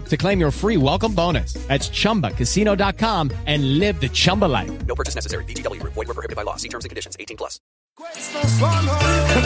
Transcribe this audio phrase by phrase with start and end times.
[0.00, 1.54] to claim your free welcome bonus.
[1.68, 4.70] That's ChumbaCasino.com and live the Chumba life.
[4.86, 5.44] No purchase necessary.
[5.44, 5.80] VGW.
[5.84, 6.56] Void were prohibited by law.
[6.56, 7.16] See terms and conditions.
[7.20, 7.58] 18 plus.
[7.94, 8.96] Questo suono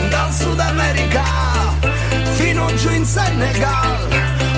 [0.08, 1.67] dal Sud America
[2.36, 4.08] fino giù in Senegal,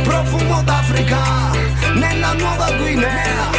[0.02, 1.52] profumo d'Africa
[1.94, 3.50] nella Nuova Guinea.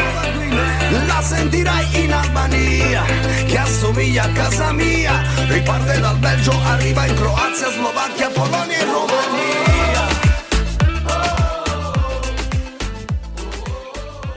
[1.07, 3.03] La sentirai in Albania,
[3.45, 5.23] che assomiglia a casa mia.
[5.47, 9.58] Riparte dal Belgio, arriva in Croazia, Slovacchia, Polonia e Romania.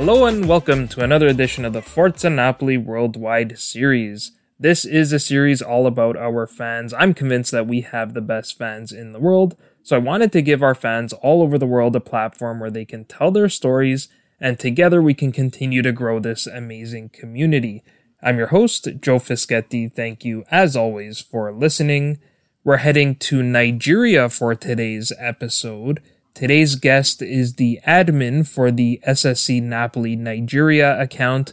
[0.05, 4.33] Hello and welcome to another edition of the Forza Napoli Worldwide Series.
[4.58, 6.92] This is a series all about our fans.
[6.92, 10.42] I'm convinced that we have the best fans in the world, so I wanted to
[10.42, 14.08] give our fans all over the world a platform where they can tell their stories
[14.41, 17.85] and together we can continue to grow this amazing community.
[18.20, 19.95] I'm your host, Joe Fischetti.
[19.95, 22.18] Thank you, as always, for listening.
[22.64, 26.02] We're heading to Nigeria for today's episode.
[26.35, 31.53] Today's guest is the admin for the SSC Napoli Nigeria account,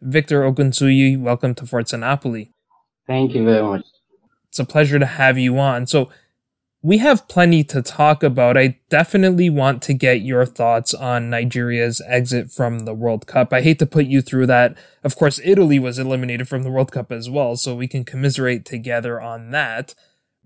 [0.00, 1.20] Victor Ogunsuyi.
[1.20, 2.52] Welcome to Forza Napoli.
[3.08, 3.84] Thank you very much.
[4.48, 5.88] It's a pleasure to have you on.
[5.88, 6.10] So,
[6.82, 8.56] we have plenty to talk about.
[8.56, 13.52] I definitely want to get your thoughts on Nigeria's exit from the World Cup.
[13.52, 14.78] I hate to put you through that.
[15.04, 18.64] Of course, Italy was eliminated from the World Cup as well, so we can commiserate
[18.64, 19.94] together on that.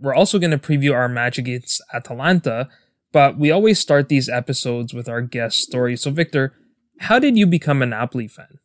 [0.00, 2.69] We're also going to preview our match against Atalanta,
[3.14, 5.97] but we always start these episodes with our guest story.
[5.97, 6.52] So, Victor,
[6.98, 8.58] how did you become a Napoli fan?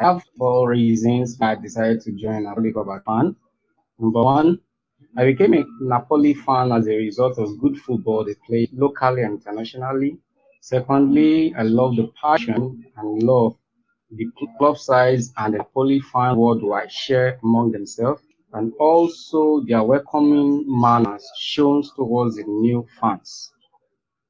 [0.00, 3.36] I have four reasons I decided to join Napoli as fan.
[3.98, 4.60] Number one,
[5.18, 9.34] I became a Napoli fan as a result of good football they play locally and
[9.34, 10.18] internationally.
[10.62, 13.56] Secondly, I love the passion and love
[14.10, 14.26] the
[14.58, 18.22] club size and the Napoli fan worldwide share among themselves,
[18.52, 23.52] and also their welcoming manners shown towards the new fans.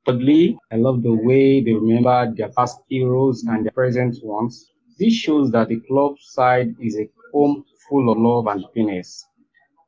[0.06, 4.72] Thirdly, I love the way they remember their past heroes and their present ones.
[4.98, 9.26] This shows that the club side is a home full of love and happiness.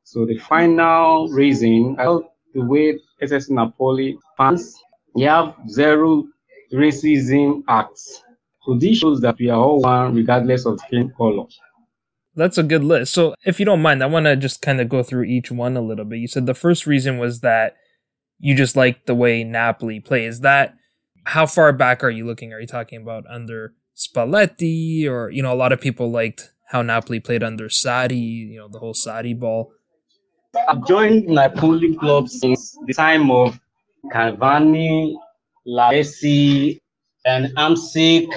[0.04, 2.24] So the final reason, I love
[2.54, 4.76] the way SS Napoli fans,
[5.16, 6.24] they have zero
[6.72, 8.22] racism acts.
[8.64, 11.46] So this shows that we are all one regardless of skin color.
[12.38, 13.12] That's a good list.
[13.12, 15.76] So if you don't mind, I want to just kind of go through each one
[15.76, 16.20] a little bit.
[16.20, 17.74] You said the first reason was that
[18.38, 20.40] you just like the way Napoli plays.
[20.40, 20.74] That
[21.24, 22.52] how far back are you looking?
[22.52, 26.80] Are you talking about under Spalletti or you know a lot of people liked how
[26.80, 29.72] Napoli played under Sarri, you know the whole Sarri ball.
[30.68, 33.58] I've joined Napoli club since the time of
[34.12, 35.16] Cavani,
[35.66, 36.78] Lavezzi,
[37.26, 38.32] and Hamsik.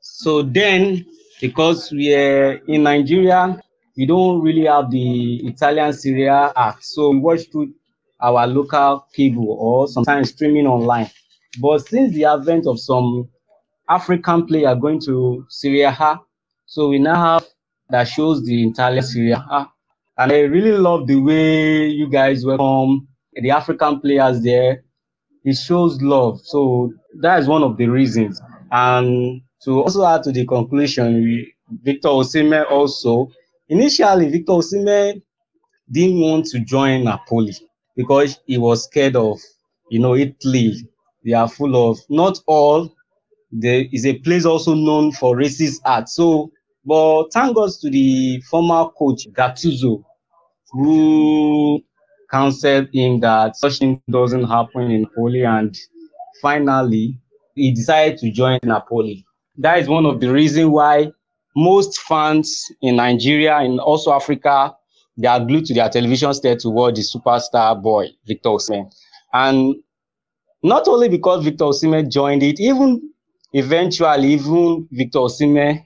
[0.00, 1.04] So then,
[1.40, 3.60] because we're in Nigeria,
[3.96, 6.84] we don't really have the Italian Serie A act.
[6.84, 7.72] So we watch through
[8.20, 11.10] our local cable or sometimes streaming online.
[11.60, 13.28] But since the advent of some
[13.88, 16.20] African player going to Serie A
[16.66, 17.44] so we now have
[17.90, 19.68] that shows the Italian Serie A.
[20.16, 24.84] And I really love the way you guys welcome the African players there.
[25.44, 26.40] It shows love.
[26.42, 28.40] So that is one of the reasons.
[28.70, 31.46] And to also add to the conclusion,
[31.82, 33.30] Victor Osimhen also,
[33.68, 35.22] initially Victor Osimhen
[35.90, 37.54] didn't want to join Napoli
[37.96, 39.38] because he was scared of,
[39.90, 40.88] you know, Italy.
[41.24, 42.94] They are full of, not all,
[43.50, 46.08] there is a place also known for racist art.
[46.08, 46.50] So
[46.84, 50.04] But thank God to the former coach Gattuso,
[50.70, 51.82] who
[52.30, 55.76] counseled him that such thing doesn't happen in Napoli, and
[56.42, 57.18] finally
[57.54, 59.24] he decided to join Napoli.
[59.58, 61.12] That is one of the reasons why
[61.56, 64.74] most fans in Nigeria and also Africa
[65.16, 68.92] they are glued to their television set to watch the superstar boy Victor Osimhen.
[69.32, 69.76] And
[70.62, 73.10] not only because Victor Osimhen joined it, even
[73.52, 75.84] eventually, even Victor Osimhen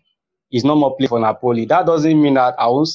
[0.50, 1.67] is no more playing for Napoli.
[1.67, 2.88] That doesn't mean that I will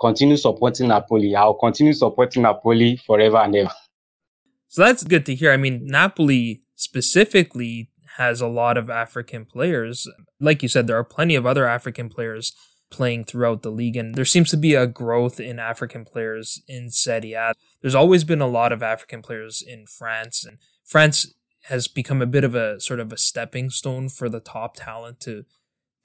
[0.00, 1.34] continue supporting Napoli.
[1.34, 3.70] I'll continue supporting Napoli forever and ever.
[4.68, 5.52] So that's good to hear.
[5.52, 10.08] I mean, Napoli specifically has a lot of African players.
[10.40, 12.52] Like you said, there are plenty of other African players
[12.90, 16.90] playing throughout the league, and there seems to be a growth in African players in
[16.90, 17.54] Serie A.
[17.80, 21.32] There's always been a lot of African players in France, and France
[21.64, 25.20] has become a bit of a sort of a stepping stone for the top talent
[25.20, 25.44] to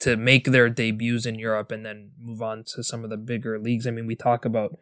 [0.00, 3.58] to make their debuts in Europe and then move on to some of the bigger
[3.58, 3.86] leagues.
[3.86, 4.78] I mean, we talk about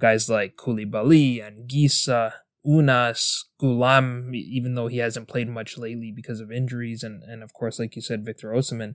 [0.00, 2.32] guys like Koulibaly and Gisa,
[2.66, 7.52] Ounas, Ghoulam, even though he hasn't played much lately because of injuries, and, and of
[7.52, 8.94] course, like you said, Victor Osimhen.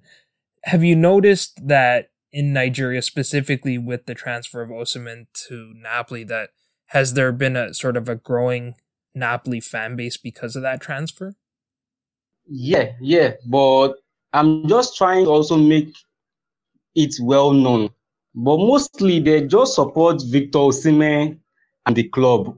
[0.65, 6.49] Have you noticed that in Nigeria, specifically with the transfer of Osimhen to Napoli, that
[6.87, 8.75] has there been a sort of a growing
[9.15, 11.35] Napoli fan base because of that transfer?
[12.47, 13.93] Yeah, yeah, but
[14.33, 15.95] I'm just trying to also make
[16.95, 17.89] it well known.
[18.35, 21.37] But mostly they just support Victor Osimhen
[21.85, 22.57] and the club.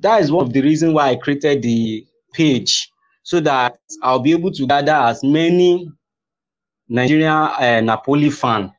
[0.00, 2.90] That is one of the reasons why I created the page
[3.22, 5.90] so that I'll be able to gather as many
[6.88, 8.72] Nigerian uh, Napoli fan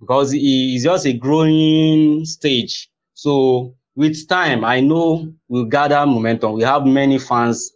[0.00, 2.90] because it's just a growing stage.
[3.14, 6.54] So with time, I know we'll gather momentum.
[6.54, 7.72] We have many fans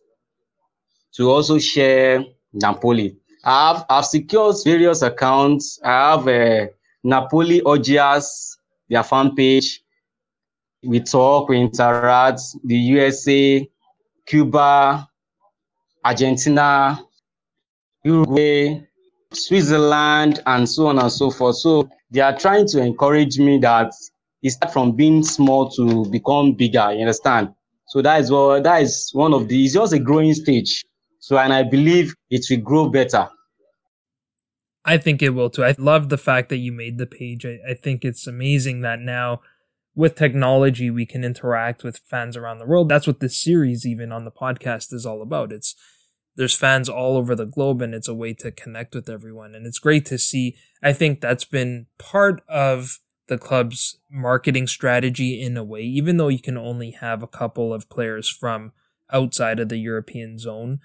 [1.14, 3.16] to also share Napoli.
[3.44, 5.78] I have I've secured various accounts.
[5.84, 6.66] I have a uh,
[7.04, 8.56] Napoli Ogias,
[8.88, 9.82] their fan page.
[10.82, 12.40] We talk, we interact.
[12.64, 13.68] The USA,
[14.26, 15.08] Cuba,
[16.04, 17.00] Argentina,
[18.04, 18.86] Uruguay,
[19.32, 21.56] Switzerland, and so on and so forth.
[21.56, 23.92] So they are trying to encourage me that
[24.42, 26.92] it start from being small to become bigger.
[26.92, 27.52] You understand?
[27.88, 29.64] So that is what that is one of the.
[29.64, 30.84] It's just a growing stage.
[31.18, 33.28] So and I believe it will grow better.
[34.84, 35.64] I think it will too.
[35.64, 37.44] I love the fact that you made the page.
[37.44, 39.40] I, I think it's amazing that now
[39.96, 42.88] with technology we can interact with fans around the world.
[42.88, 45.50] That's what this series even on the podcast is all about.
[45.50, 45.74] It's
[46.36, 49.54] there's fans all over the globe and it's a way to connect with everyone.
[49.54, 50.54] And it's great to see.
[50.82, 52.98] I think that's been part of
[53.28, 57.72] the club's marketing strategy in a way, even though you can only have a couple
[57.72, 58.72] of players from
[59.10, 60.80] outside of the European zone.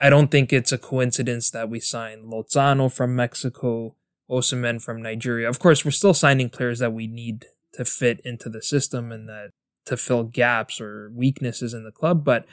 [0.00, 3.96] I don't think it's a coincidence that we signed Lozano from Mexico,
[4.30, 5.48] Osimhen from Nigeria.
[5.48, 9.28] Of course, we're still signing players that we need to fit into the system and
[9.28, 9.50] that
[9.86, 12.46] to fill gaps or weaknesses in the club, but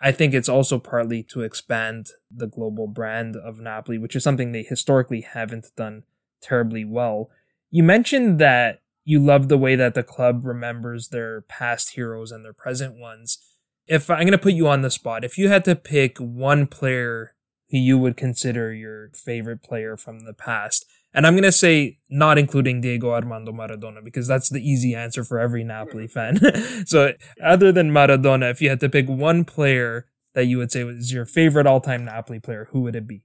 [0.00, 4.50] I think it's also partly to expand the global brand of Napoli, which is something
[4.50, 6.02] they historically haven't done
[6.40, 7.30] terribly well.
[7.70, 12.44] You mentioned that you love the way that the club remembers their past heroes and
[12.44, 13.38] their present ones
[13.86, 16.66] if I'm going to put you on the spot, if you had to pick one
[16.66, 17.34] player
[17.70, 21.98] who you would consider your favorite player from the past, and I'm going to say
[22.10, 26.40] not including Diego Armando Maradona because that's the easy answer for every Napoli fan.
[26.86, 30.84] so, other than Maradona, if you had to pick one player that you would say
[30.84, 33.22] was your favorite all-time Napoli player, who would it be?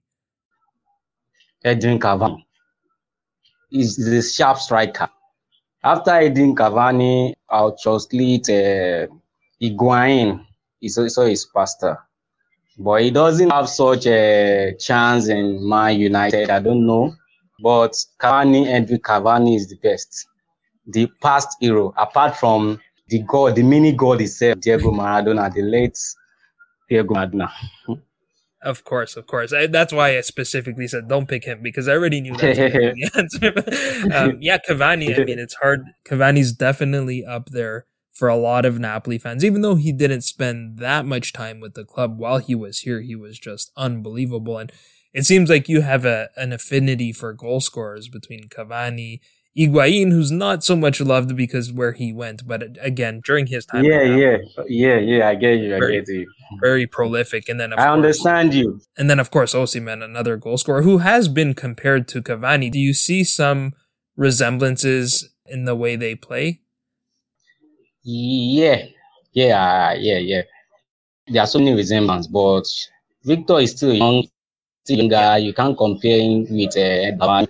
[1.64, 2.44] Edin Cavani.
[3.70, 5.10] He's the sharp striker.
[5.84, 9.08] After Edin Cavani, I'll just lead uh,
[9.62, 10.48] Higuain
[10.80, 11.98] he's also a pastor.
[12.78, 16.50] But he doesn't have such a chance in Man United.
[16.50, 17.16] I don't know.
[17.62, 20.28] But Cavani, Edwin Cavani is the best.
[20.88, 25.98] The past hero, apart from the god, the mini god itself, Diego Maradona, the late
[26.90, 27.50] Diego Maradona.
[28.62, 29.54] Of course, of course.
[29.54, 33.12] I, that's why I specifically said don't pick him because I already knew that the
[34.10, 34.14] answer.
[34.16, 35.20] um, yeah, Cavani.
[35.20, 35.86] I mean, it's hard.
[36.06, 39.46] Cavani's definitely up there for a lot of Napoli fans.
[39.46, 43.02] Even though he didn't spend that much time with the club while he was here,
[43.02, 44.58] he was just unbelievable.
[44.58, 44.72] And
[45.18, 49.20] it seems like you have a, an affinity for goal scorers between Cavani,
[49.58, 53.84] Higuain, who's not so much loved because where he went, but again, during his time.
[53.84, 56.32] Yeah, yeah, yeah, yeah, I get you, I very, get you.
[56.62, 57.50] Very prolific.
[57.50, 58.80] And then, I course, understand you.
[58.96, 62.72] And then, of course, Osimhen, another goal scorer who has been compared to Cavani.
[62.72, 63.74] Do you see some
[64.16, 66.62] resemblances in the way they play?
[68.04, 68.86] Yeah,
[69.34, 70.42] yeah, yeah, yeah.
[71.26, 72.68] There are so many resemblance, but
[73.24, 74.28] Victor is still young,
[74.90, 75.38] younger.
[75.40, 77.46] You can't compare him with uh,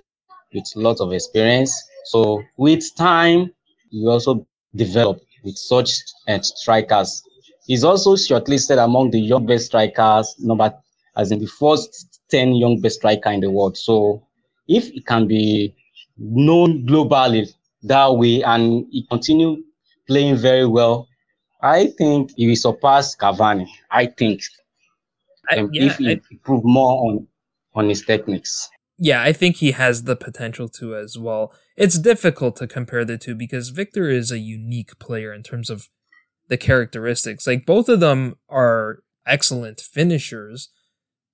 [0.52, 1.72] with lots of experience.
[2.04, 3.52] So with time,
[3.90, 5.90] you also develop with such
[6.28, 7.22] uh, strikers.
[7.66, 10.72] He's also shortlisted among the young best strikers, number
[11.16, 13.76] as in the first 10 young best striker in the world.
[13.76, 14.22] So
[14.68, 15.74] if it can be
[16.16, 17.52] known globally
[17.82, 19.62] that way and he continue
[20.06, 21.08] playing very well,
[21.62, 23.66] I think he will surpass Cavani.
[23.90, 24.42] I think
[25.56, 27.26] um, yeah, if he I- improve more on
[27.74, 28.68] on his techniques.
[28.98, 31.52] yeah, I think he has the potential to as well.
[31.76, 35.88] It's difficult to compare the two because Victor is a unique player in terms of
[36.48, 37.46] the characteristics.
[37.46, 40.70] Like both of them are excellent finishers.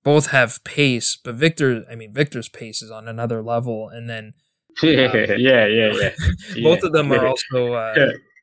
[0.03, 3.89] Both have pace, but Victor, I mean, Victor's pace is on another level.
[3.89, 4.33] And then
[4.83, 6.09] yeah, yeah, yeah.
[6.63, 8.11] both of them are also, uh, Yeah.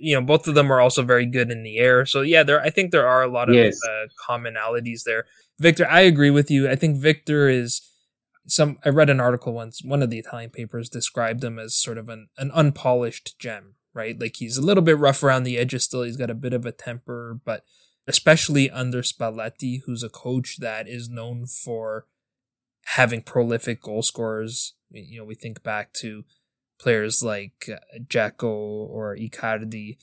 [0.00, 2.06] you know, both of them are also very good in the air.
[2.06, 3.78] So yeah, there, I think there are a lot of Yes.
[3.88, 5.26] uh, commonalities there.
[5.58, 6.68] Victor, I agree with you.
[6.68, 7.82] I think Victor is
[8.46, 8.78] some.
[8.84, 9.82] I read an article once.
[9.84, 14.18] One of the Italian papers described him as sort of an an unpolished gem, right?
[14.18, 15.84] Like he's a little bit rough around the edges.
[15.84, 17.64] Still, he's got a bit of a temper, but
[18.08, 22.06] especially under Spalletti, who's a coach that is known for
[22.96, 24.74] having prolific goal scorers.
[24.90, 26.24] You know, we think back to
[26.80, 29.98] players like uh, Dzeko or Icardi.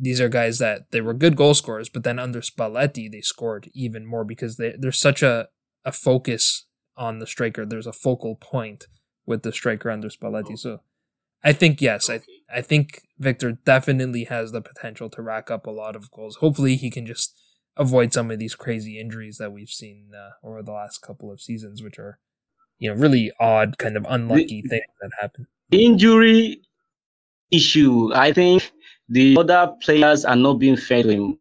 [0.00, 3.70] These are guys that they were good goal scorers, but then under Spalletti, they scored
[3.74, 5.48] even more because they, there's such a,
[5.84, 7.64] a focus on the striker.
[7.64, 8.86] There's a focal point
[9.26, 10.58] with the striker under Spalletti.
[10.58, 10.80] So
[11.42, 12.20] I think, yes, I,
[12.52, 16.36] I think Victor definitely has the potential to rack up a lot of goals.
[16.36, 17.40] Hopefully, he can just
[17.76, 21.40] avoid some of these crazy injuries that we've seen uh, over the last couple of
[21.40, 22.18] seasons, which are,
[22.78, 25.46] you know, really odd, kind of unlucky things that happen.
[25.70, 26.62] Injury
[27.50, 28.10] issue.
[28.14, 28.72] I think
[29.08, 31.38] the other players are not being fair to him.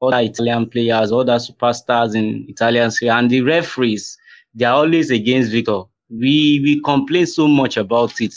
[0.00, 4.16] Other Italian players, other superstars in Italian and the referees,
[4.54, 5.82] they are always against Victor.
[6.10, 8.34] We we complain so much about it.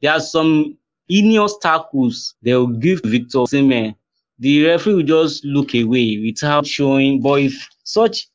[0.00, 0.76] There are some
[1.08, 3.94] heinous tackles they will give Victor Osimhen.
[4.38, 7.20] The referee will just look away without showing.
[7.20, 8.28] But if such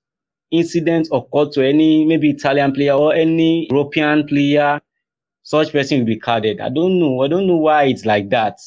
[0.52, 4.80] incident occur to any maybe Italian player or any European player,
[5.48, 6.60] such person will be carded.
[6.60, 7.22] I don't know.
[7.24, 8.60] I don't know why it's like that.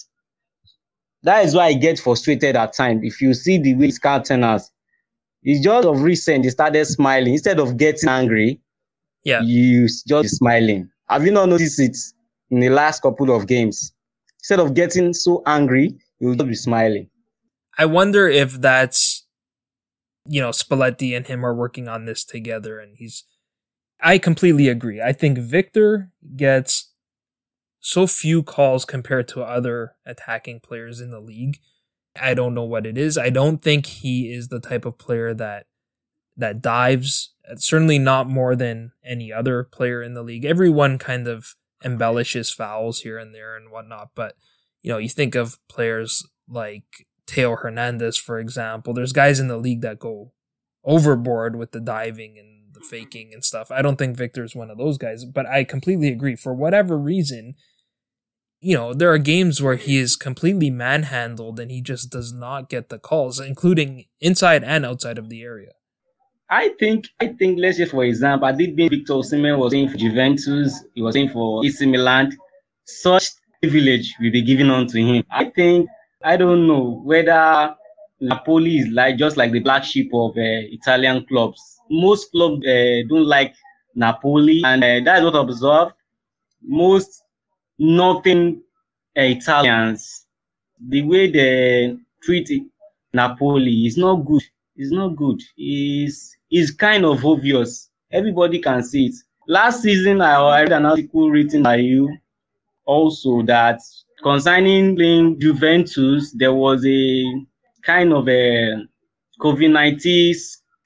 [1.25, 3.02] That is why I get frustrated at times.
[3.04, 4.70] If you see the way countenance,
[5.42, 7.34] it's just of recent, he started smiling.
[7.34, 8.60] Instead of getting angry,
[9.25, 9.42] Yeah.
[9.42, 10.88] you just smiling.
[11.10, 11.99] Have you not noticed it
[12.50, 13.92] in the last couple of games?
[14.38, 17.10] Instead of getting so angry, you'll just be smiling.
[17.76, 19.26] I wonder if that's
[20.26, 23.25] you know Spalletti and him are working on this together and he's
[24.02, 25.00] I completely agree.
[25.00, 26.92] I think Victor gets
[27.80, 31.59] so few calls compared to other attacking players in the league.
[32.21, 33.16] I don't know what it is.
[33.16, 35.66] I don't think he is the type of player that
[36.37, 37.35] that dives.
[37.50, 40.45] Uh, certainly not more than any other player in the league.
[40.45, 41.54] Everyone kind of
[41.85, 44.35] embellishes fouls here and there and whatnot, but
[44.83, 46.85] you know, you think of players like
[47.26, 48.92] Theo Hernandez, for example.
[48.92, 50.33] There's guys in the league that go
[50.85, 52.50] overboard with the diving and
[52.80, 53.70] the faking and stuff.
[53.70, 56.37] I don't think Victor is one of those guys, but I completely agree.
[56.37, 57.54] For whatever reason,
[58.60, 62.68] you know, there are games where he is completely manhandled and he just does not
[62.68, 65.70] get the calls, including inside and outside of the area.
[66.50, 69.88] I think, I think, let's say for example, I did being Victor Osimhen was in
[69.88, 72.37] for Juventus, he was in for AC Milan.
[72.84, 73.28] Such
[73.62, 75.25] privilege will be given on to him.
[75.30, 75.88] I think,
[76.25, 77.75] I don't know whether
[78.20, 81.79] Napoli is like just like the black sheep of uh, Italian clubs.
[81.90, 83.54] Most clubs uh, don't like
[83.94, 85.92] Napoli, and uh, that's what I observed.
[86.62, 87.23] Most
[87.78, 88.62] nothing
[89.16, 90.26] uh, Italians,
[90.88, 92.49] the way they treat
[93.12, 94.42] Napoli is not good.
[94.76, 95.40] It's not good.
[95.56, 97.90] It's, it's kind of obvious.
[98.11, 99.14] Everybody can see it.
[99.49, 102.16] Last season, I read an article written by you
[102.85, 103.80] also that
[104.23, 107.25] concerning playing Juventus, there was a
[107.82, 108.76] kind of a
[109.40, 110.35] COVID 19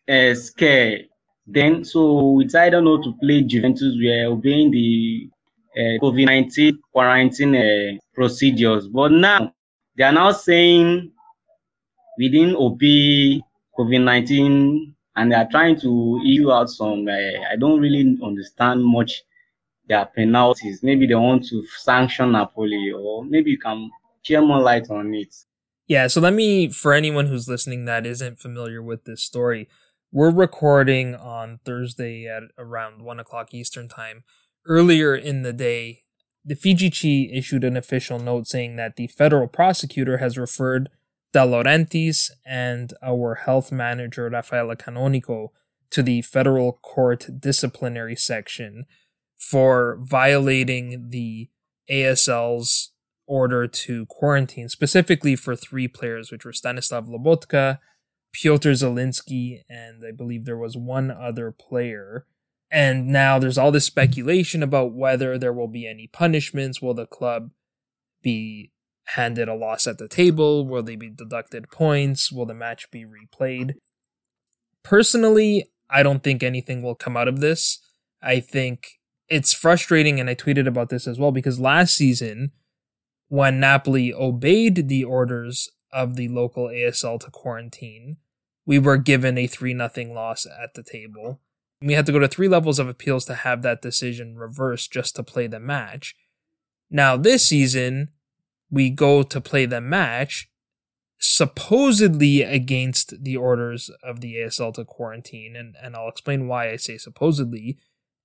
[0.08, 1.00] uh, scare.
[1.46, 5.28] Then, so it's either not to play Juventus, we are obeying the
[5.76, 8.88] uh, COVID 19 quarantine uh, procedures.
[8.88, 9.52] But now,
[9.96, 11.12] they are now saying
[12.18, 13.42] we didn't obey
[13.78, 17.06] COVID 19 and they are trying to issue out some.
[17.08, 19.22] Uh, I don't really understand much
[19.88, 20.82] their penalties.
[20.82, 23.90] Maybe they want to sanction Napoli, or maybe you can
[24.22, 25.34] share more light on it.
[25.86, 29.68] Yeah, so let me, for anyone who's listening that isn't familiar with this story,
[30.14, 34.22] we're recording on Thursday at around 1 o'clock Eastern Time.
[34.64, 36.02] Earlier in the day,
[36.44, 40.88] the FIGC issued an official note saying that the federal prosecutor has referred
[41.32, 45.48] De Laurentiis and our health manager, Raffaele Canonico,
[45.90, 48.86] to the federal court disciplinary section
[49.36, 51.50] for violating the
[51.90, 52.92] ASL's
[53.26, 57.80] order to quarantine, specifically for three players, which were Stanislav Lobotka,
[58.34, 62.26] Piotr Zielinski, and I believe there was one other player.
[62.70, 66.82] And now there's all this speculation about whether there will be any punishments.
[66.82, 67.50] Will the club
[68.22, 68.72] be
[69.04, 70.66] handed a loss at the table?
[70.66, 72.32] Will they be deducted points?
[72.32, 73.74] Will the match be replayed?
[74.82, 77.78] Personally, I don't think anything will come out of this.
[78.20, 78.98] I think
[79.28, 82.50] it's frustrating, and I tweeted about this as well, because last season,
[83.28, 88.16] when Napoli obeyed the orders of the local ASL to quarantine,
[88.66, 91.40] we were given a 3 0 loss at the table.
[91.80, 95.16] We had to go to three levels of appeals to have that decision reversed just
[95.16, 96.14] to play the match.
[96.90, 98.08] Now, this season,
[98.70, 100.50] we go to play the match
[101.18, 106.76] supposedly against the orders of the ASL to quarantine, and, and I'll explain why I
[106.76, 107.78] say supposedly.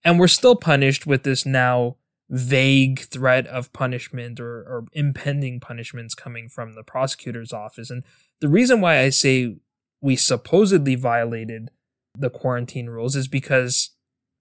[0.04, 1.98] And we're still punished with this now
[2.30, 7.90] vague threat of punishment or, or impending punishments coming from the prosecutor's office.
[7.90, 8.04] And
[8.40, 9.58] the reason why I say
[10.02, 11.70] we supposedly violated
[12.18, 13.92] the quarantine rules is because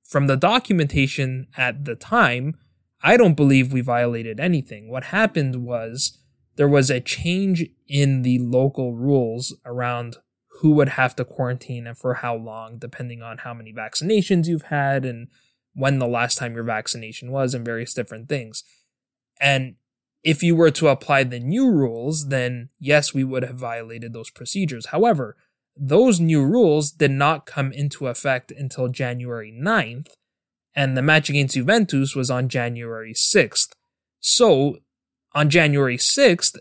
[0.04, 2.56] from the documentation at the time,
[3.02, 4.90] I don't believe we violated anything.
[4.90, 6.18] What happened was
[6.56, 10.16] there was a change in the local rules around
[10.60, 14.62] who would have to quarantine and for how long, depending on how many vaccinations you've
[14.62, 15.28] had and
[15.74, 18.64] when the last time your vaccination was and various different things.
[19.40, 19.76] And
[20.24, 24.30] if you were to apply the new rules, then yes, we would have violated those
[24.30, 24.86] procedures.
[24.86, 25.36] However,
[25.78, 30.10] those new rules did not come into effect until January 9th,
[30.74, 33.70] and the match against Juventus was on January 6th.
[34.20, 34.78] So,
[35.34, 36.56] on January 6th,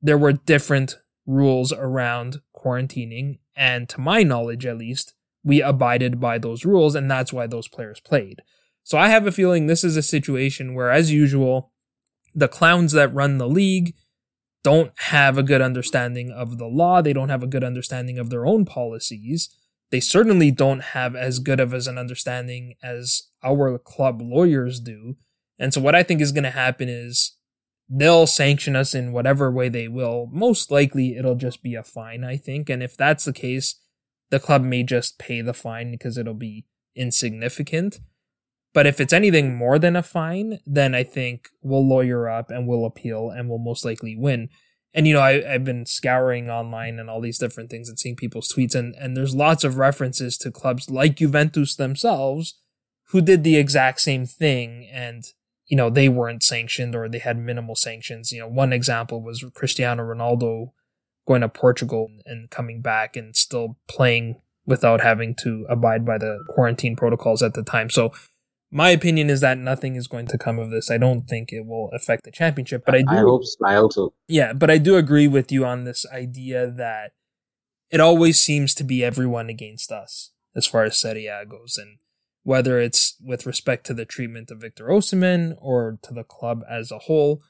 [0.00, 5.14] there were different rules around quarantining, and to my knowledge at least,
[5.44, 8.42] we abided by those rules, and that's why those players played.
[8.84, 11.72] So I have a feeling this is a situation where, as usual,
[12.34, 13.94] the clowns that run the league
[14.62, 17.02] don't have a good understanding of the law.
[17.02, 19.48] They don't have a good understanding of their own policies.
[19.90, 25.16] They certainly don't have as good of as an understanding as our club lawyers do.
[25.58, 27.36] And so what I think is going to happen is
[27.88, 30.28] they'll sanction us in whatever way they will.
[30.32, 32.70] Most likely it'll just be a fine, I think.
[32.70, 33.80] And if that's the case,
[34.30, 36.64] the club may just pay the fine because it'll be
[36.96, 38.00] insignificant.
[38.74, 42.66] But if it's anything more than a fine, then I think we'll lawyer up and
[42.66, 44.48] we'll appeal and we'll most likely win.
[44.94, 48.16] And you know, I, have been scouring online and all these different things and seeing
[48.16, 52.58] people's tweets, and, and there's lots of references to clubs like Juventus themselves
[53.08, 55.24] who did the exact same thing and
[55.66, 58.32] you know they weren't sanctioned or they had minimal sanctions.
[58.32, 60.72] You know, one example was Cristiano Ronaldo
[61.26, 66.44] going to Portugal and coming back and still playing without having to abide by the
[66.48, 67.90] quarantine protocols at the time.
[67.90, 68.12] So
[68.74, 70.90] my opinion is that nothing is going to come of this.
[70.90, 73.10] I don't think it will affect the championship, but I do.
[73.10, 73.44] I hope.
[73.44, 73.66] So.
[73.66, 74.14] I hope so.
[74.28, 77.12] Yeah, but I do agree with you on this idea that
[77.90, 81.98] it always seems to be everyone against us as far as Serie A goes, and
[82.44, 86.90] whether it's with respect to the treatment of Victor Osimhen or to the club as
[86.90, 87.42] a whole.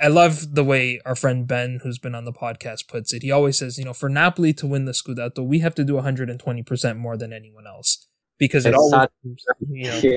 [0.00, 3.22] I love the way our friend Ben, who's been on the podcast, puts it.
[3.22, 5.94] He always says, you know, for Napoli to win the Scudetto, we have to do
[5.94, 9.08] 120% more than anyone else because it always,
[9.68, 10.16] you know,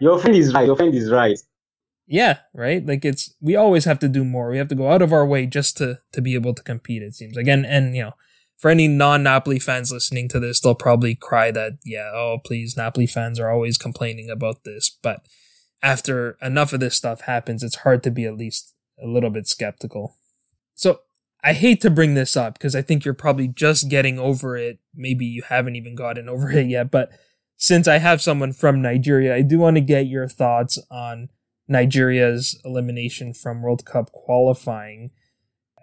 [0.00, 0.66] your friend is right.
[0.66, 1.38] Your friend is right.
[2.06, 2.84] Yeah, right.
[2.84, 4.50] Like it's we always have to do more.
[4.50, 7.02] We have to go out of our way just to to be able to compete.
[7.02, 8.12] It seems and and you know,
[8.58, 12.76] for any non Napoli fans listening to this, they'll probably cry that yeah, oh please,
[12.76, 14.90] Napoli fans are always complaining about this.
[14.90, 15.24] But
[15.82, 19.46] after enough of this stuff happens, it's hard to be at least a little bit
[19.46, 20.16] skeptical.
[20.74, 21.00] So
[21.42, 24.78] I hate to bring this up because I think you're probably just getting over it.
[24.94, 27.12] Maybe you haven't even gotten over it yet, but
[27.60, 31.28] since I have someone from Nigeria, I do want to get your thoughts on
[31.68, 35.10] Nigeria's elimination from World Cup qualifying.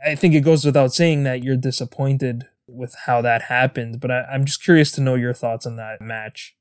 [0.04, 4.26] I think it goes without saying that you're disappointed with how that happened, but I,
[4.34, 6.56] am just curious to know your thoughts on that match.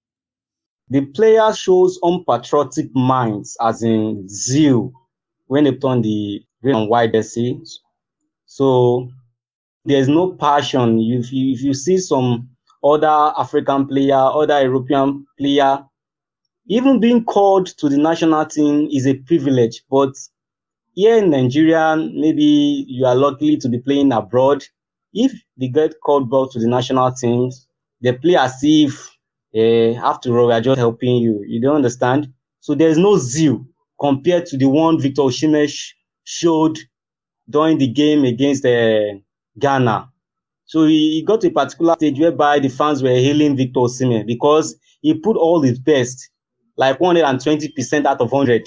[0.91, 4.93] The player shows unpatriotic minds, as in zeal,
[5.47, 7.59] when they put on the green and white jersey.
[8.45, 9.09] So
[9.87, 11.01] there's no passion.
[11.01, 12.51] If you, if you see some
[12.95, 15.85] other African player, other European player.
[16.69, 20.13] Even being called to the national team is a privilege, but
[20.95, 24.65] here in Nigeria, maybe you are lucky to be playing abroad.
[25.13, 27.69] If they get called back to the national teams,
[28.01, 29.11] they play as if,
[29.55, 31.45] uh, after all, we are just helping you.
[31.47, 32.33] You don't understand?
[32.61, 33.65] So there's no zeal
[34.01, 35.71] compared to the one Victor Osimhen
[36.25, 36.79] showed
[37.49, 39.15] during the game against uh,
[39.59, 40.11] Ghana.
[40.67, 44.27] So he, he got to a particular stage whereby the fans were hailing Victor Osimhen
[44.27, 46.31] because he put all his best
[46.77, 48.67] like 120% out of 100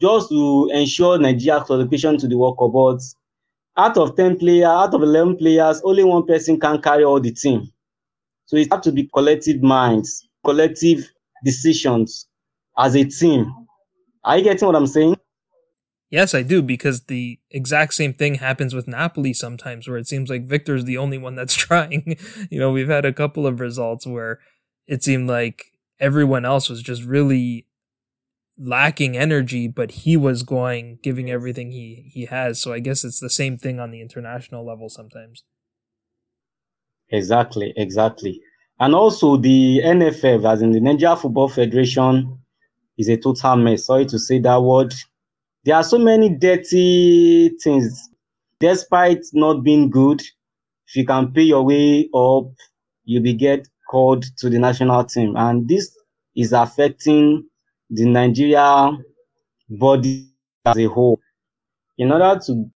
[0.00, 2.72] just to ensure Nigeria qualification to the World Cup.
[2.72, 7.20] But out of 10 players, out of 11 players, only one person can carry all
[7.20, 7.70] the team.
[8.46, 11.10] So it has to be collective minds, collective
[11.44, 12.28] decisions
[12.78, 13.52] as a team.
[14.24, 15.15] Are you getting what I'm saying?
[16.16, 20.30] Yes, I do, because the exact same thing happens with Napoli sometimes, where it seems
[20.30, 22.16] like Victor's the only one that's trying.
[22.50, 24.38] you know, we've had a couple of results where
[24.86, 27.66] it seemed like everyone else was just really
[28.56, 32.62] lacking energy, but he was going, giving everything he, he has.
[32.62, 35.44] So I guess it's the same thing on the international level sometimes.
[37.10, 38.40] Exactly, exactly.
[38.80, 42.38] And also the NFF, as in the Nigeria Football Federation,
[42.96, 43.84] is a total mess.
[43.84, 44.94] Sorry to say that word.
[45.66, 48.08] There are so many dirty things.
[48.60, 52.52] Despite not being good, if you can pay your way up,
[53.04, 55.34] you'll be get called to the national team.
[55.36, 55.90] And this
[56.36, 57.48] is affecting
[57.90, 58.96] the Nigeria
[59.68, 60.30] body
[60.66, 61.20] as a whole.
[61.98, 62.70] In order to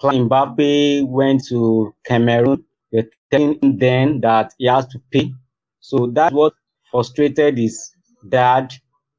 [0.00, 5.34] climb, Mbappe went to Cameroon, they're telling then that he has to pay.
[5.80, 6.54] So that's what
[6.90, 7.92] frustrated his
[8.30, 8.72] dad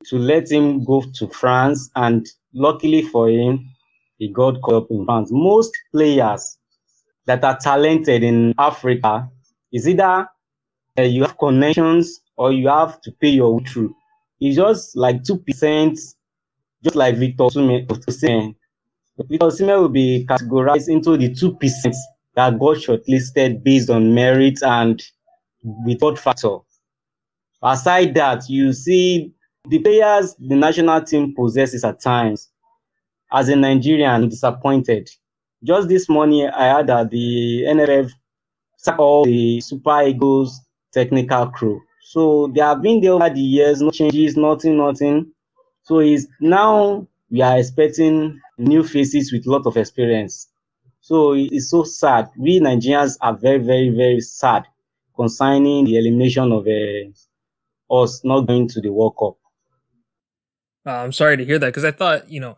[0.08, 1.92] to let him go to France.
[1.96, 3.70] And luckily for him,
[4.18, 5.30] he got caught up in France.
[5.32, 6.58] Most players
[7.26, 9.30] that are talented in Africa
[9.72, 10.28] is either
[10.98, 13.96] uh, you have connections or you have to pay your way through.
[14.40, 15.98] It's just like 2%,
[16.84, 18.56] just like Victor Osimhen.
[19.18, 21.96] Victor Osimhen will be categorized into the 2%
[22.36, 25.02] that got shortlisted based on merit and
[25.86, 26.58] without factor.
[27.62, 29.34] Aside that, you see
[29.70, 32.50] the players the national team possesses at times.
[33.32, 35.10] As a Nigerian, disappointed.
[35.64, 38.12] Just this morning, I heard that the NFF
[38.78, 40.60] sacked all the Super Eagles
[40.92, 41.82] technical crew.
[42.02, 45.32] So they have been there over the years, no changes, nothing, nothing.
[45.84, 50.50] So it's now we are expecting new faces with a lot of experience.
[51.00, 52.30] So it's so sad.
[52.38, 54.66] We Nigerians are very, very, very sad
[55.16, 59.38] concerning the elimination of uh, us not going to the World Cup.
[60.86, 62.58] Uh, I'm sorry to hear that because I thought, you know,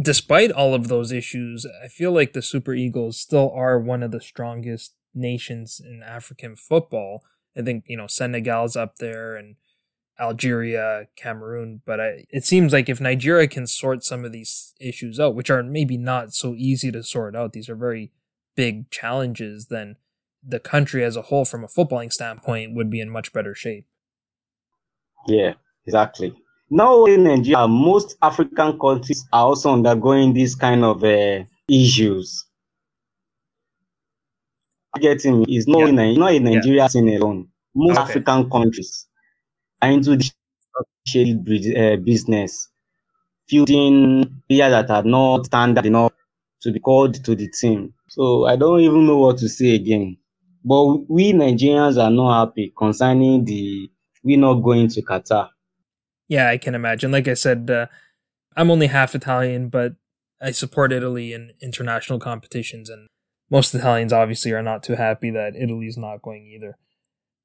[0.00, 4.10] despite all of those issues, I feel like the Super Eagles still are one of
[4.10, 7.24] the strongest nations in African football.
[7.56, 9.56] I think you know Senegal's up there and
[10.20, 15.18] Algeria, Cameroon, but I, it seems like if Nigeria can sort some of these issues
[15.18, 18.12] out, which are maybe not so easy to sort out, these are very
[18.54, 19.96] big challenges, then
[20.46, 23.86] the country as a whole, from a footballing standpoint, would be in much better shape.
[25.26, 25.54] Yeah,
[25.86, 26.34] exactly.
[26.70, 32.46] Now in Nigeria, most African countries are also undergoing these kind of uh, issues
[34.98, 36.02] getting is not, yeah.
[36.02, 37.18] in, not in Nigeria yeah.
[37.18, 37.48] alone.
[37.74, 38.10] Most okay.
[38.10, 39.06] African countries
[39.80, 40.30] are into the
[41.76, 42.68] uh, business,
[43.48, 46.12] fielding players that are not standard enough
[46.62, 47.94] to be called to the team.
[48.08, 50.16] So I don't even know what to say again.
[50.64, 53.90] But we Nigerians are not happy concerning the
[54.22, 55.48] we not going to Qatar.
[56.30, 57.10] Yeah, I can imagine.
[57.10, 57.86] Like I said, uh,
[58.56, 59.96] I'm only half Italian, but
[60.40, 63.08] I support Italy in international competitions, and
[63.50, 66.78] most Italians obviously are not too happy that Italy's not going either.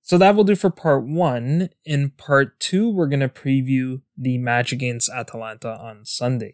[0.04, 1.70] So that will do for part one.
[1.84, 6.54] In part two, we're going to preview the match against Atalanta on Sunday.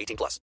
[0.01, 0.39] 18 plus.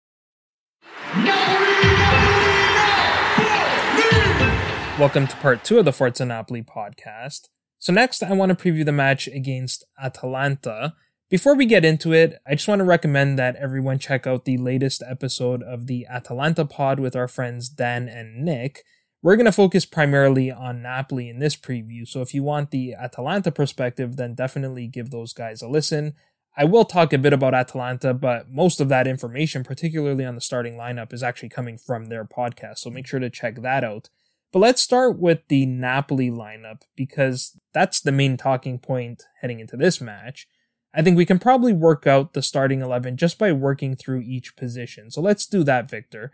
[4.98, 7.48] Welcome to part two of the Forza Napoli podcast.
[7.78, 10.94] So next, I want to preview the match against Atalanta.
[11.30, 14.56] Before we get into it, I just want to recommend that everyone check out the
[14.56, 18.82] latest episode of the Atalanta pod with our friends Dan and Nick.
[19.22, 22.94] We're going to focus primarily on Napoli in this preview, so if you want the
[22.94, 26.14] Atalanta perspective, then definitely give those guys a listen.
[26.58, 30.40] I will talk a bit about Atalanta, but most of that information, particularly on the
[30.40, 34.08] starting lineup, is actually coming from their podcast, so make sure to check that out.
[34.52, 39.76] But let's start with the Napoli lineup because that's the main talking point heading into
[39.76, 40.48] this match.
[40.92, 44.56] I think we can probably work out the starting 11 just by working through each
[44.56, 45.12] position.
[45.12, 46.32] So let's do that, Victor.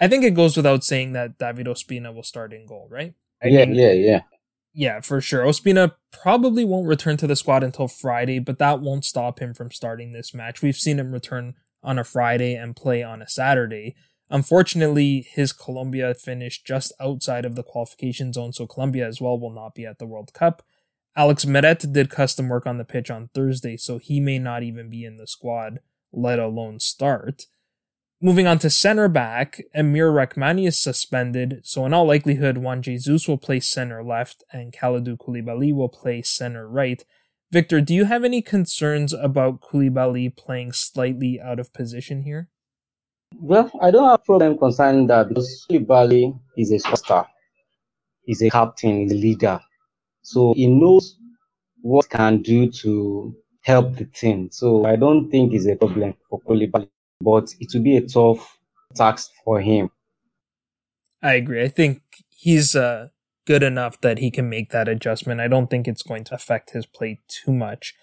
[0.00, 3.14] I think it goes without saying that David Ospina will start in goal, right?
[3.42, 4.20] I yeah, yeah, yeah.
[4.76, 5.44] Yeah, for sure.
[5.44, 9.70] Ospina probably won't return to the squad until Friday, but that won't stop him from
[9.70, 10.62] starting this match.
[10.62, 13.94] We've seen him return on a Friday and play on a Saturday.
[14.30, 19.52] Unfortunately, his Colombia finished just outside of the qualification zone, so Colombia as well will
[19.52, 20.62] not be at the World Cup.
[21.16, 24.90] Alex Meret did custom work on the pitch on Thursday, so he may not even
[24.90, 25.78] be in the squad,
[26.12, 27.46] let alone start.
[28.24, 33.28] Moving on to center back, Amir Rahmani is suspended, so in all likelihood, Juan Jesus
[33.28, 37.04] will play center left and Kalidou Koulibaly will play center right.
[37.52, 42.48] Victor, do you have any concerns about Koulibaly playing slightly out of position here?
[43.38, 47.28] Well, I don't have problem concerning that because Koulibaly is a star.
[48.22, 49.60] He's a captain, he's a leader.
[50.22, 51.18] So he knows
[51.82, 54.48] what can do to help the team.
[54.50, 56.88] So I don't think it's a problem for Koulibaly
[57.20, 58.58] but it will be a tough
[58.94, 59.90] task for him.
[61.22, 61.62] I agree.
[61.62, 63.08] I think he's uh,
[63.46, 65.40] good enough that he can make that adjustment.
[65.40, 67.94] I don't think it's going to affect his play too much.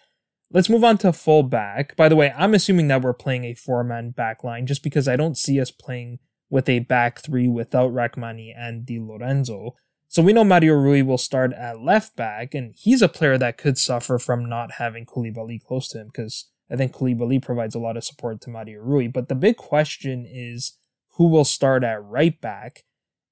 [0.52, 1.96] Let's move on to full back.
[1.96, 5.08] By the way, I'm assuming that we're playing a four man back line just because
[5.08, 6.20] I don't see us playing
[6.50, 9.76] with a back three without Rahmani and Di Lorenzo.
[10.10, 13.58] So we know Mario Rui will start at left back, and he's a player that
[13.58, 17.80] could suffer from not having Koulibaly close to him because I think Koulibaly provides a
[17.80, 19.08] lot of support to Mario Rui.
[19.08, 20.78] But the big question is
[21.18, 22.86] who will start at right back?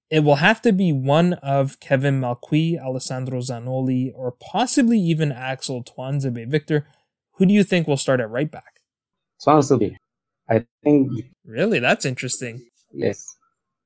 [0.10, 5.84] It will have to be one of Kevin Malcuit, Alessandro Zanoli, or possibly even Axel
[5.84, 6.50] Tuanzebe.
[6.50, 6.88] Victor,
[7.34, 8.82] who do you think will start at right back?
[9.42, 9.96] Tuanzebe.
[10.50, 11.12] I think.
[11.46, 11.80] Really?
[11.80, 12.66] That's interesting.
[12.92, 13.38] Yes.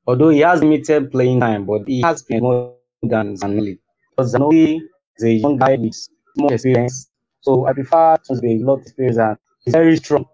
[0.07, 3.77] Although he has limited playing time, but he has played more than Zanoli.
[4.09, 4.79] Because Zanoli
[5.17, 5.95] is a young guy with
[6.37, 7.09] more experience
[7.43, 10.25] so I prefer to be not experienced and very strong.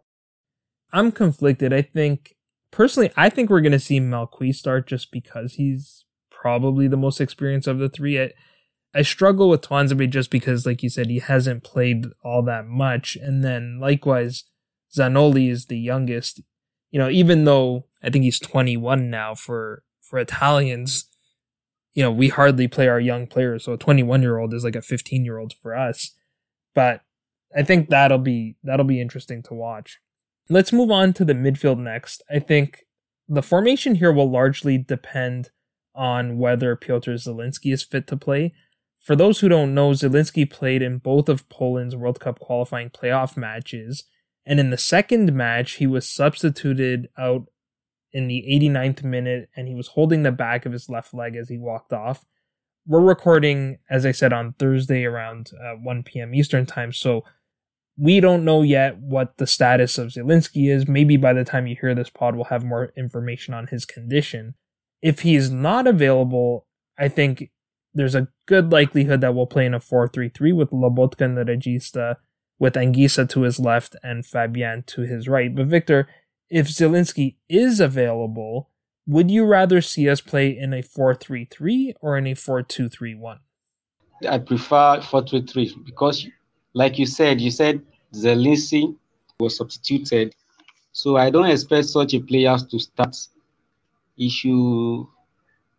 [0.92, 1.74] I'm conflicted.
[1.74, 2.36] I think
[2.72, 7.68] personally, I think we're gonna see Malcuit start just because he's probably the most experienced
[7.68, 8.22] of the three.
[8.22, 8.32] I,
[8.94, 13.16] I struggle with Tuanzebe just because, like you said, he hasn't played all that much.
[13.16, 14.46] And then likewise,
[14.96, 16.42] Zanoli is the youngest.
[16.92, 21.06] You know, even though I think he's 21 now for for Italians,
[21.94, 23.66] you know, we hardly play our young players.
[23.66, 26.16] So a 21 year old is like a 15 year old for us.
[26.74, 27.02] But
[27.56, 30.00] I think that'll be that'll be interesting to watch.
[30.50, 32.24] Let's move on to the midfield next.
[32.30, 32.86] I think
[33.28, 35.52] the formation here will largely depend
[35.96, 38.54] on whether Piotr Zielinski is fit to play.
[39.00, 43.38] For those who don't know, Zielinski played in both of Poland's World Cup qualifying playoff
[43.38, 44.04] matches,
[44.46, 47.48] and in the second match, he was substituted out
[48.12, 51.50] in the 89th minute and he was holding the back of his left leg as
[51.50, 52.26] he walked off
[52.90, 56.34] we're recording, as I said, on Thursday around uh, 1 p.m.
[56.34, 56.92] Eastern time.
[56.92, 57.24] So
[58.00, 60.88] we don't know yet what the status of Zielinski is.
[60.88, 64.56] Maybe by the time you hear this pod, we'll have more information on his condition.
[65.02, 66.66] If he is not available,
[66.98, 67.52] I think
[67.94, 72.16] there's a good likelihood that we'll play in a 4-3-3 with Lobotka and the Regista,
[72.58, 75.54] with Anguissa to his left and Fabian to his right.
[75.54, 76.08] But Victor,
[76.50, 78.70] if Zielinski is available,
[79.08, 83.40] would you rather see us play in a 4-3-3 or in a 4-2-3-1?
[84.30, 86.28] I prefer 4-3-3 because,
[86.74, 87.82] like you said, you said
[88.14, 88.96] Zielinski
[89.40, 90.36] was substituted.
[90.92, 93.16] So I don't expect such a player to start.
[94.16, 95.08] He should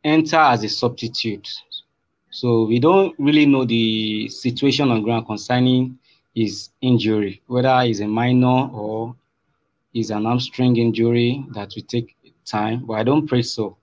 [0.02, 1.48] enter as a substitute.
[2.30, 5.98] So we don't really know the situation on ground concerning
[6.34, 9.16] his injury, whether it's a minor or
[9.92, 13.76] is an hamstring injury that will take time, but I don't pray so.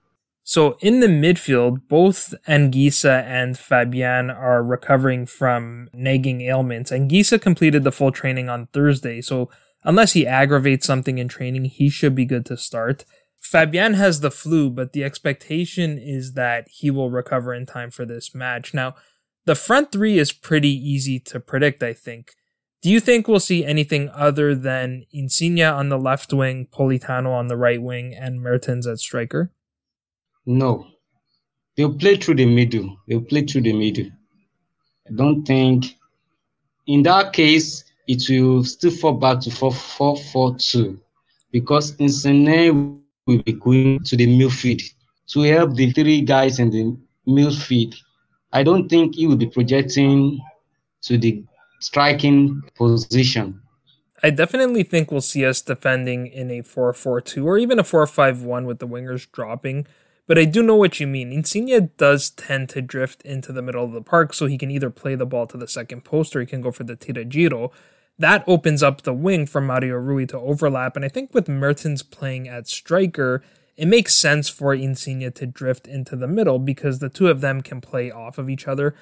[0.48, 6.90] So in the midfield, both Anguissa and Fabian are recovering from nagging ailments.
[6.90, 9.50] Anguissa completed the full training on Thursday, so
[9.84, 13.04] unless he aggravates something in training, he should be good to start.
[13.38, 18.06] Fabian has the flu, but the expectation is that he will recover in time for
[18.06, 18.72] this match.
[18.72, 18.94] Now,
[19.44, 22.32] the front three is pretty easy to predict, I think.
[22.80, 27.48] Do you think we'll see anything other than Insigne on the left wing, Politano on
[27.48, 29.52] the right wing, and Mertens at striker?
[30.48, 30.86] No.
[31.76, 32.96] They'll play through the middle.
[33.06, 34.06] They'll play through the middle.
[35.06, 35.94] I don't think.
[36.86, 40.98] In that case, it will still fall back to 4 4 4 2
[41.52, 44.82] because Insigne will be going to the midfield
[45.32, 46.96] to help the three guys in the
[47.28, 47.94] midfield.
[48.50, 50.40] I don't think he will be projecting
[51.02, 51.44] to the
[51.80, 53.60] striking position.
[54.22, 57.84] I definitely think we'll see us defending in a 4 4 2 or even a
[57.84, 59.86] 4 5 1 with the wingers dropping.
[60.28, 61.32] But I do know what you mean.
[61.32, 64.90] Insigne does tend to drift into the middle of the park, so he can either
[64.90, 67.72] play the ball to the second post or he can go for the tiraggiro.
[68.18, 70.96] That opens up the wing for Mario Rui to overlap.
[70.96, 73.42] And I think with Mertens playing at striker,
[73.76, 77.62] it makes sense for Insigne to drift into the middle because the two of them
[77.62, 78.94] can play off of each other.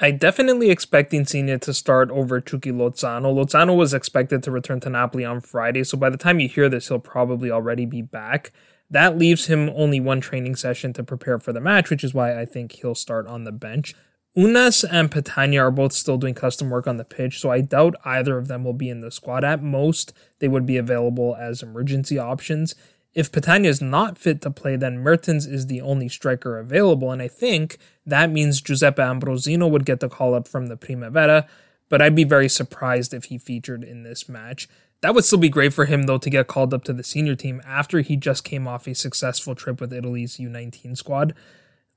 [0.00, 3.32] I definitely expect Insigne to start over Chucky Lozano.
[3.32, 6.68] Lozano was expected to return to Napoli on Friday, so by the time you hear
[6.68, 8.52] this, he'll probably already be back.
[8.90, 12.38] That leaves him only one training session to prepare for the match, which is why
[12.38, 13.94] I think he'll start on the bench.
[14.36, 17.94] Ounas and Petagna are both still doing custom work on the pitch, so I doubt
[18.04, 19.44] either of them will be in the squad.
[19.44, 22.74] At most, they would be available as emergency options.
[23.14, 27.22] If Petagna is not fit to play, then Mertens is the only striker available, and
[27.22, 31.46] I think that means Giuseppe Ambrosino would get the call up from the Primavera,
[31.88, 34.68] but I'd be very surprised if he featured in this match.
[35.04, 37.34] That would still be great for him, though, to get called up to the senior
[37.34, 41.34] team after he just came off a successful trip with Italy's U19 squad.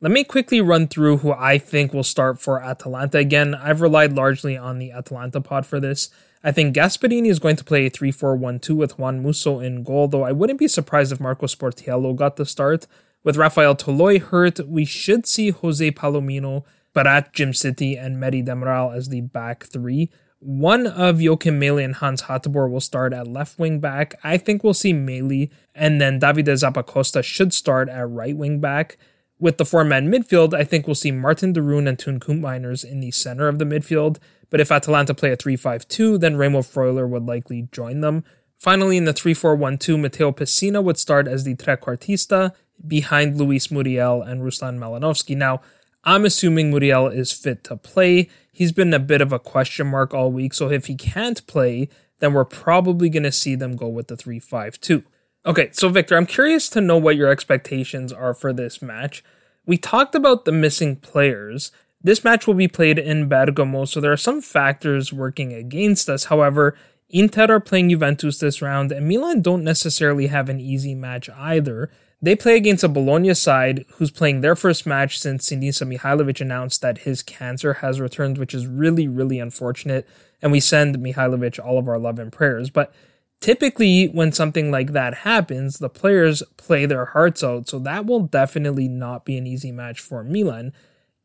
[0.01, 3.19] Let me quickly run through who I think will start for Atalanta.
[3.19, 6.09] Again, I've relied largely on the Atalanta pod for this.
[6.43, 9.61] I think Gasperini is going to play a 3 4 1 2 with Juan Musso
[9.61, 12.87] in goal, though I wouldn't be surprised if Marco Sportiello got the start.
[13.23, 19.07] With Rafael Toloi hurt, we should see Jose Palomino, Berat Djimsiti, and Merih Demiral as
[19.07, 20.11] the back three.
[20.39, 24.13] One of Joachim Mæhle and Hans Hateboer will start at left wing back.
[24.23, 28.97] I think we'll see Mæhle, and then Davide Zappacosta should start at right wing back.
[29.39, 32.85] With the four man midfield, I think we'll see Martin de Roon and Teun Koopmeiners
[32.85, 34.17] in the center of the midfield.
[34.49, 38.23] But if Atalanta play a 3 5 2, then Remo Freuler would likely join them.
[38.57, 42.53] Finally, in the 3 4 1 2, Matteo Pessina would start as the trequartista
[42.85, 45.35] behind Luis Muriel and Ruslan Malinovsky.
[45.35, 45.61] Now,
[46.07, 48.29] I'm assuming Muriel is fit to play.
[48.51, 51.89] He's been a bit of a question mark all week, so if he can't play,
[52.19, 55.03] then we're probably going to see them go with the 3 5 2.
[55.45, 59.23] Okay, so Victor, I'm curious to know what your expectations are for this match.
[59.65, 61.71] We talked about the missing players,
[62.03, 66.25] this match will be played in Bergamo, so there are some factors working against us.
[66.25, 66.75] However,
[67.09, 71.89] Inter are playing Juventus this round, and Milan don't necessarily have an easy match either.
[72.21, 76.81] They play against a Bologna side who's playing their first match since Sinisa Mihajlovic announced
[76.81, 80.07] that his cancer has returned, which is really, really unfortunate.
[80.41, 82.71] And we send Mihajlovic all of our love and prayers.
[82.71, 82.91] But
[83.39, 87.69] typically, when something like that happens, the players play their hearts out.
[87.69, 90.73] So that will definitely not be an easy match for Milan.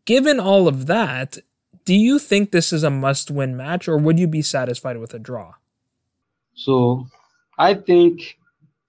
[0.04, 1.38] Given all of that,
[1.86, 5.14] do you think this is a must win match or would you be satisfied with
[5.14, 5.54] a draw?
[6.54, 7.06] So
[7.58, 8.38] I think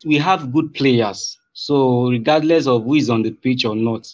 [0.06, 1.38] we have good players.
[1.66, 4.14] So regardless of who is on the pitch or not,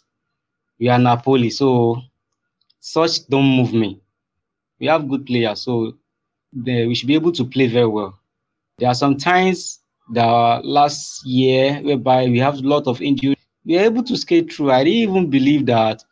[0.79, 1.49] we are Napoli.
[1.49, 1.99] So
[2.79, 3.99] such don't move me.
[4.79, 5.95] We have good players, so
[6.53, 8.19] they, we should be able to play very well.
[8.77, 9.79] There are some times
[10.13, 13.35] the last year whereby we have a lot of injury.
[13.65, 14.69] We are able to skate through.
[14.69, 16.03] I didn't even believe that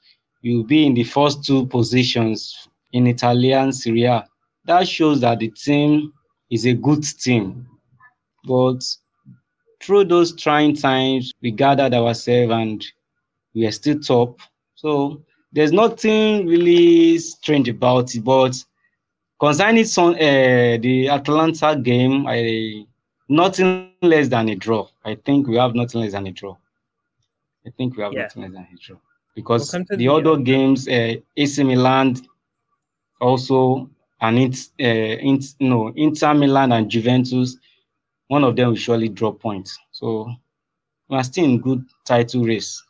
[0.41, 4.23] we will be in the first two positions in Italian Serie.
[4.65, 6.13] That shows that the team
[6.49, 7.67] is a good team.
[8.43, 8.83] But
[9.81, 12.85] through those trying times, we gathered ourselves and
[13.53, 14.39] we are still top.
[14.75, 18.23] So there's nothing really strange about it.
[18.23, 18.63] But
[19.39, 22.85] concerning some, uh, the Atlanta game, I
[23.29, 24.87] nothing less than a draw.
[25.05, 26.55] I think we have nothing less than a draw.
[27.65, 28.23] I think we have yeah.
[28.23, 28.97] nothing less than a draw
[29.35, 32.15] because we'll the, the, other uh, games, uh, AC Milan
[33.19, 33.89] also
[34.21, 37.57] and it's uh, in, no Inter Milan and Juventus,
[38.27, 39.77] one of them will surely drop points.
[39.91, 40.31] So
[41.09, 42.83] we are still in good title race.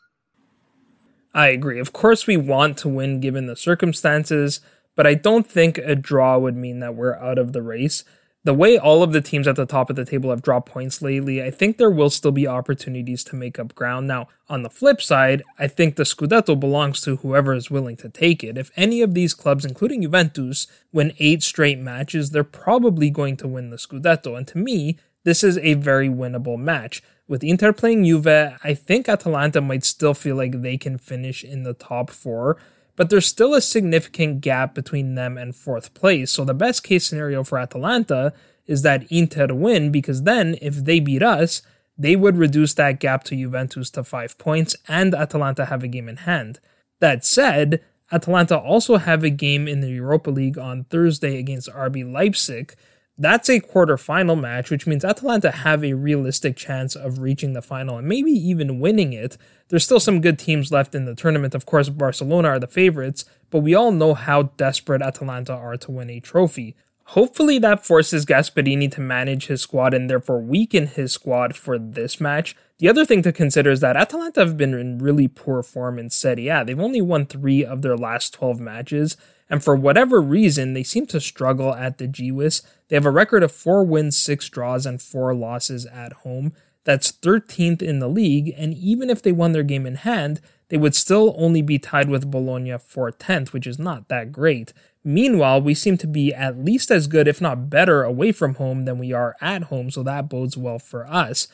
[1.33, 1.79] I agree.
[1.79, 4.59] Of course, we want to win given the circumstances,
[4.95, 8.03] but I don't think a draw would mean that we're out of the race
[8.47, 11.01] the way all of the teams at the top of the table have dropped points
[11.01, 14.07] lately, I think there will still be opportunities to make up ground.
[14.07, 18.07] Now, on the flip side, I think the Scudetto belongs to whoever is willing to
[18.07, 18.57] take it.
[18.57, 23.49] If any of these clubs, including Juventus, win eight straight matches, they're probably going to
[23.49, 24.37] win the Scudetto.
[24.37, 27.03] And to me, this is a very winnable match.
[27.27, 31.63] With Inter playing Juve, I think Atalanta might still feel like they can finish in
[31.63, 32.57] the top four
[32.97, 36.31] but there's still a significant gap between them and fourth place.
[36.31, 38.33] So the best case scenario for Atalanta
[38.65, 41.61] is that Inter win because then if they beat us,
[41.97, 46.09] they would reduce that gap to Juventus to five points and Atalanta have a game
[46.09, 46.59] in hand.
[46.99, 52.11] That said, Atalanta also have a game in the Europa League on Thursday against RB
[52.11, 52.73] Leipzig,
[53.17, 57.97] that's a quarterfinal match, which means Atalanta have a realistic chance of reaching the final
[57.97, 59.37] and maybe even winning it.
[59.69, 61.55] There's still some good teams left in the tournament.
[61.55, 65.91] Of course, Barcelona are the favorites, but we all know how desperate Atalanta are to
[65.91, 66.75] win a trophy.
[67.11, 72.19] Hopefully, that forces Gasperini to manage his squad and therefore weaken his squad for this
[72.19, 72.53] match.
[72.79, 76.09] The other thing to consider is that Atalanta have been in really poor form in
[76.09, 76.65] Serie A.
[76.65, 79.15] They've only won three of their last 12 matches,
[79.49, 82.61] and for whatever reason, they seem to struggle at the Gewiss.
[82.87, 86.53] They have a record of four wins, six draws, and four losses at home.
[86.83, 90.39] That's 13th in the league, and even if they won their game in hand,
[90.69, 94.73] they would still only be tied with Bologna for 10th, which is not that great.
[95.03, 98.83] Meanwhile, we seem to be at least as good, if not better, away from home
[98.83, 101.47] than we are at home, so that bodes well for us.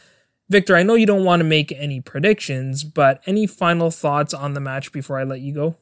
[0.50, 4.54] Victor, I know you don't want to make any predictions, but any final thoughts on
[4.54, 5.76] the match before I let you go?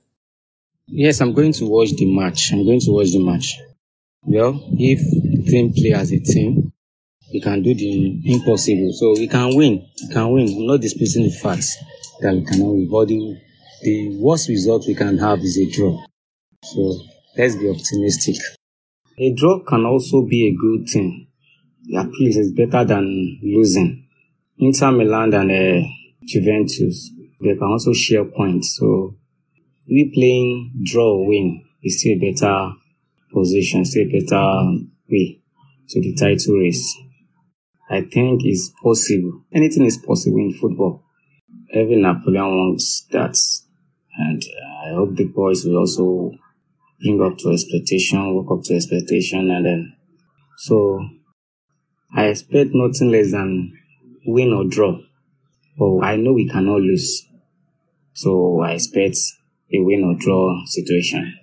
[0.88, 2.52] Yes, I'm going to watch the match.
[2.52, 3.60] I'm going to watch the match.
[4.24, 6.72] Well, if the team play as a team,
[7.34, 8.92] we can do the impossible.
[8.94, 9.88] So we can win.
[10.02, 10.48] We can win.
[10.48, 11.78] I'm not disputing the facts
[12.20, 12.90] that we cannot win.
[12.92, 13.40] But the,
[13.84, 16.04] the worst result we can have is a draw.
[16.64, 17.00] So
[17.38, 18.36] let's be optimistic.
[19.18, 21.28] A draw can also be a good thing.
[21.98, 24.08] At least it's better than losing.
[24.58, 25.88] Inter Milan and uh,
[26.24, 28.78] Juventus, they can also share points.
[28.78, 29.16] So
[29.92, 32.72] we playing draw win is still a better
[33.34, 35.42] position, still a better way
[35.90, 36.98] to the title race.
[37.90, 39.44] I think it's possible.
[39.54, 41.04] Anything is possible in football.
[41.74, 43.38] Every Napoleon wants that.
[44.18, 46.32] And uh, I hope the boys will also
[47.02, 49.94] bring up to expectation, work up to expectation, and then
[50.58, 51.06] so
[52.16, 53.78] I expect nothing less than
[54.26, 55.00] win or draw.
[55.78, 57.26] But I know we cannot lose.
[58.14, 59.18] So I expect
[59.74, 61.38] a win or draw situation.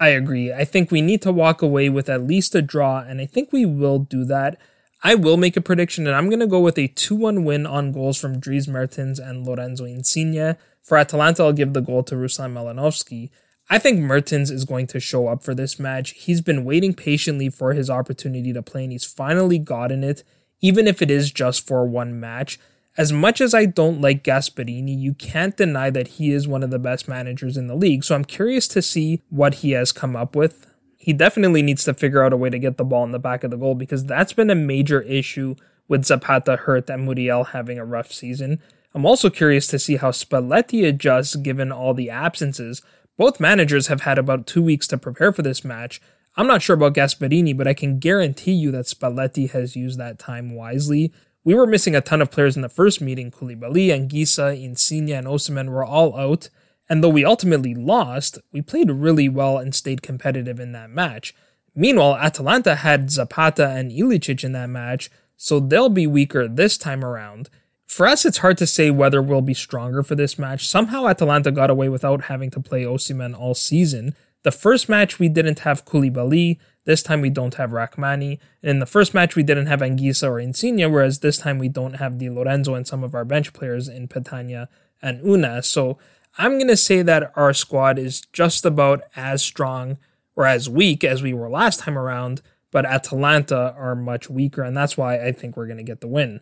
[0.00, 0.52] I agree.
[0.52, 3.52] I think we need to walk away with at least a draw, and I think
[3.52, 4.58] we will do that.
[5.04, 7.66] I will make a prediction, and I'm going to go with a 2 1 win
[7.66, 10.56] on goals from Dries Mertens and Lorenzo Insigne.
[10.82, 13.30] For Atalanta, I'll give the goal to Ruslan Malinovskyi.
[13.70, 16.10] I think Mertens is going to show up for this match.
[16.10, 20.24] He's been waiting patiently for his opportunity to play, and he's finally gotten it,
[20.60, 22.58] even if it is just for one match.
[22.98, 26.70] As much as I don't like Gasperini, you can't deny that he is one of
[26.70, 28.04] the best managers in the league.
[28.04, 30.66] So I'm curious to see what he has come up with.
[30.98, 33.44] He definitely needs to figure out a way to get the ball in the back
[33.44, 35.56] of the goal because that's been a major issue
[35.88, 38.60] with Zapata hurt and Muriel having a rough season.
[38.94, 42.82] I'm also curious to see how Spalletti adjusts given all the absences.
[43.16, 46.00] Both managers have had about two weeks to prepare for this match.
[46.36, 50.18] I'm not sure about Gasperini, but I can guarantee you that Spalletti has used that
[50.18, 51.12] time wisely.
[51.44, 53.30] We were missing a ton of players in the first meeting.
[53.30, 56.48] Koulibaly, Anguissa, Insigne, and Osimhen were all out.
[56.88, 61.34] And though we ultimately lost, we played really well and stayed competitive in that match.
[61.74, 67.04] Meanwhile, Atalanta had Zapata and Ilicic in that match, so they'll be weaker this time
[67.04, 67.48] around.
[67.86, 70.68] For us, it's hard to say whether we'll be stronger for this match.
[70.68, 74.14] Somehow Atalanta got away without having to play Osimhen all season.
[74.44, 78.38] The first match we didn't have Koulibaly, this time we don't have Rrahmani.
[78.62, 81.68] And in the first match, we didn't have Anguissa or Insigne, whereas this time we
[81.68, 84.68] don't have Di Lorenzo and some of our bench players in Petagna
[85.00, 85.64] and Ounas.
[85.66, 85.98] So
[86.38, 89.98] I'm going to say that our squad is just about as strong
[90.34, 94.76] or as weak as we were last time around, but Atalanta are much weaker, and
[94.76, 96.40] that's why I think we're going to get the win.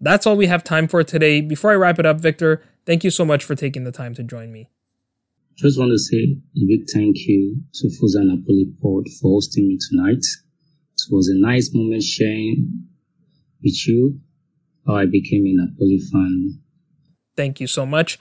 [0.00, 1.40] That's all we have time for today.
[1.40, 4.22] Before I wrap it up, Victor, thank you so much for taking the time to
[4.22, 4.68] join me.
[5.56, 9.78] Just want to say a big thank you to Forza Napoli Pod for hosting me
[9.88, 10.18] tonight.
[10.18, 12.88] It was a nice moment sharing
[13.62, 14.18] with you
[14.84, 16.60] how I became a Napoli fan.
[17.36, 18.18] Thank you so much.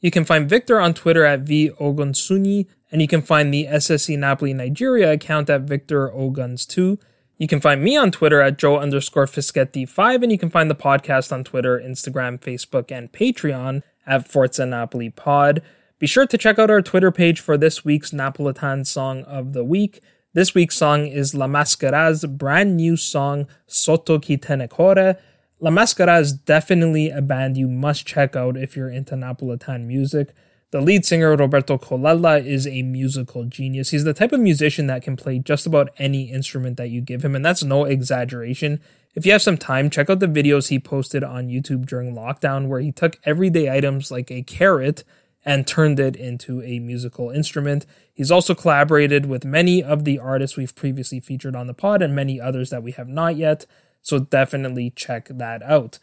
[0.00, 4.54] You can find Victor on Twitter at VOgunsuyi, and you can find the SSC Napoli
[4.54, 6.98] Nigeria account at Victor Oguns2.
[7.36, 10.74] You can find me on Twitter at Joe underscore Fischetti5, and you can find the
[10.74, 15.62] podcast on Twitter, Instagram, Facebook, and Patreon at Forza Napoli Pod.
[16.02, 19.62] Be sure to check out our Twitter page for this week's Napolitan song of the
[19.62, 20.02] week.
[20.32, 25.16] This week's song is La Maschera's brand new song, Te Core.
[25.60, 30.34] La Maschera is definitely a band you must check out if you're into Napolitan music.
[30.72, 33.90] The lead singer, Roberto Colella, is a musical genius.
[33.90, 37.24] He's the type of musician that can play just about any instrument that you give
[37.24, 38.80] him, and that's no exaggeration.
[39.14, 42.66] If you have some time, check out the videos he posted on YouTube during lockdown
[42.66, 45.04] where he took everyday items like a carrot
[45.44, 47.86] and turned it into a musical instrument.
[48.12, 52.14] He's also collaborated with many of the artists we've previously featured on the pod and
[52.14, 53.66] many others that we have not yet,
[54.02, 55.98] so definitely check that out.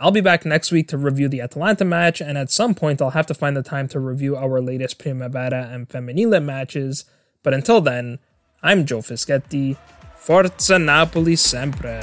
[0.00, 3.10] I'll be back next week to review the Atalanta match, and at some point I'll
[3.10, 7.04] have to find the time to review our latest Primavera and Femminile matches.
[7.42, 8.18] But until then,
[8.62, 9.76] I'm Joe Fischetti.
[10.16, 12.02] Forza Napoli sempre!